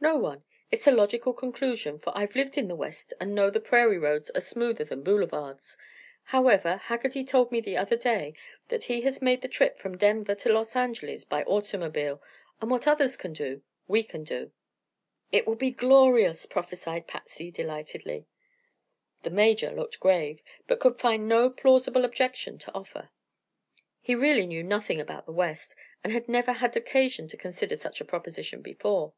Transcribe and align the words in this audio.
"No 0.00 0.16
one. 0.18 0.44
It's 0.70 0.86
a 0.86 0.90
logical 0.92 1.32
conclusion, 1.32 1.96
for 1.98 2.12
I've 2.14 2.34
lived 2.36 2.58
in 2.58 2.68
the 2.68 2.74
West 2.76 3.14
and 3.18 3.34
know 3.34 3.48
the 3.48 3.58
prairie 3.58 3.96
roads 3.96 4.28
are 4.32 4.40
smoother 4.42 4.84
than 4.84 5.02
boulevards. 5.02 5.78
However, 6.24 6.76
Haggerty 6.76 7.24
told 7.24 7.50
me 7.50 7.62
the 7.62 7.78
other 7.78 7.96
day 7.96 8.34
that 8.68 8.84
he 8.84 9.00
has 9.00 9.22
made 9.22 9.40
the 9.40 9.48
trip 9.48 9.78
from 9.78 9.96
Denver 9.96 10.34
to 10.34 10.52
Los 10.52 10.76
Angeles 10.76 11.24
by 11.24 11.42
automobile, 11.44 12.20
and 12.60 12.70
what 12.70 12.86
others 12.86 13.16
can 13.16 13.32
do, 13.32 13.62
we 13.88 14.02
can 14.02 14.24
do." 14.24 14.52
"It 15.32 15.46
will 15.46 15.54
be 15.54 15.70
glorious!" 15.70 16.44
prophesied 16.44 17.06
Patsy, 17.08 17.50
delightedly. 17.50 18.26
The 19.22 19.30
Major 19.30 19.70
looked 19.72 20.00
grave, 20.00 20.42
but 20.66 20.80
could 20.80 21.00
find 21.00 21.26
no 21.26 21.48
plausible 21.48 22.04
objection 22.04 22.58
to 22.58 22.74
offer. 22.74 23.08
He 24.02 24.14
really 24.14 24.46
knew 24.46 24.62
nothing 24.64 25.00
about 25.00 25.24
the 25.24 25.32
West 25.32 25.74
and 26.04 26.12
had 26.12 26.28
never 26.28 26.52
had 26.52 26.76
occasion 26.76 27.26
to 27.28 27.38
consider 27.38 27.74
such 27.76 28.02
a 28.02 28.04
proposition 28.04 28.60
before. 28.60 29.14